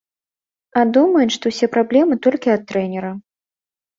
А 0.79 0.85
думаюць, 0.97 1.35
што 1.35 1.45
ўсе 1.51 1.69
праблемы 1.75 2.13
толькі 2.27 2.53
ад 2.55 2.63
трэнера. 2.71 3.11